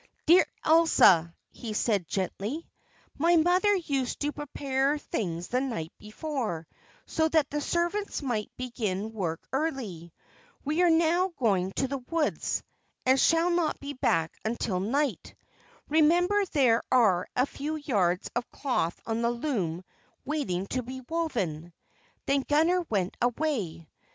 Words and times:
"Dear 0.25 0.47
Elsa," 0.65 1.31
he 1.51 1.73
said 1.73 2.07
gently, 2.07 2.67
"my 3.19 3.35
mother 3.35 3.75
used 3.75 4.19
to 4.21 4.31
prepare 4.31 4.97
things 4.97 5.49
the 5.49 5.61
night 5.61 5.93
before, 5.99 6.65
so 7.05 7.29
that 7.29 7.51
the 7.51 7.61
servants 7.61 8.23
might 8.23 8.49
begin 8.57 9.13
work 9.13 9.45
early. 9.53 10.11
We 10.65 10.81
are 10.81 10.89
now 10.89 11.27
going 11.37 11.73
to 11.73 11.87
the 11.87 11.99
woods, 11.99 12.63
and 13.05 13.19
shall 13.19 13.51
not 13.51 13.79
be 13.79 13.93
back 13.93 14.33
until 14.43 14.79
night. 14.79 15.35
Remember 15.87 16.45
there 16.47 16.81
are 16.91 17.27
a 17.35 17.45
few 17.45 17.75
yards 17.75 18.27
of 18.35 18.49
cloth 18.49 18.99
on 19.05 19.21
the 19.21 19.29
loom 19.29 19.83
waiting 20.25 20.65
to 20.69 20.81
be 20.81 21.01
woven." 21.09 21.73
Then 22.25 22.41
Gunner 22.47 22.81
went 22.89 23.15
away. 23.21 23.87